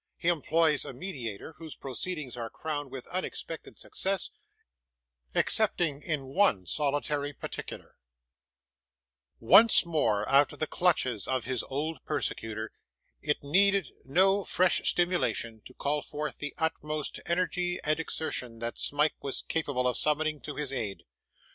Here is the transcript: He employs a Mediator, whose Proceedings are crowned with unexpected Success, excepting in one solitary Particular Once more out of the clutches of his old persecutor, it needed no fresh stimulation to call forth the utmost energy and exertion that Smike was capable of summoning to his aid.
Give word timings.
He 0.17 0.29
employs 0.29 0.83
a 0.83 0.93
Mediator, 0.93 1.53
whose 1.59 1.75
Proceedings 1.75 2.35
are 2.35 2.49
crowned 2.49 2.89
with 2.89 3.05
unexpected 3.09 3.77
Success, 3.77 4.31
excepting 5.35 6.01
in 6.01 6.25
one 6.25 6.65
solitary 6.65 7.33
Particular 7.33 7.93
Once 9.39 9.85
more 9.85 10.27
out 10.27 10.53
of 10.53 10.57
the 10.57 10.65
clutches 10.65 11.27
of 11.27 11.45
his 11.45 11.61
old 11.61 12.03
persecutor, 12.03 12.71
it 13.21 13.43
needed 13.43 13.89
no 14.03 14.43
fresh 14.43 14.89
stimulation 14.89 15.61
to 15.65 15.73
call 15.75 16.01
forth 16.01 16.39
the 16.39 16.55
utmost 16.57 17.19
energy 17.27 17.79
and 17.83 17.99
exertion 17.99 18.57
that 18.57 18.79
Smike 18.79 19.13
was 19.23 19.43
capable 19.43 19.87
of 19.87 19.97
summoning 19.97 20.39
to 20.39 20.55
his 20.55 20.73
aid. 20.73 21.03